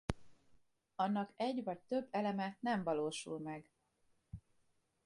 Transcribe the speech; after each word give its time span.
Annak 0.95 1.33
egy 1.35 1.63
vagy 1.63 1.79
több 1.79 2.07
eleme 2.11 2.57
nem 2.61 2.83
valósul 2.83 3.39
meg. 3.39 3.71